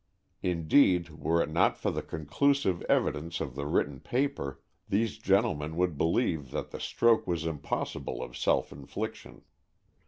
Indeed, 0.41 1.09
were 1.11 1.43
it 1.43 1.51
not 1.51 1.77
for 1.77 1.91
the 1.91 2.01
conclusive 2.01 2.81
evidence 2.89 3.39
of 3.39 3.53
the 3.53 3.67
written 3.67 3.99
paper, 3.99 4.59
these 4.89 5.19
gentlemen 5.19 5.75
would 5.75 5.95
believe 5.95 6.49
that 6.49 6.71
the 6.71 6.79
stroke 6.79 7.27
was 7.27 7.45
impossible 7.45 8.23
of 8.23 8.35
self 8.35 8.71
infliction. 8.71 9.43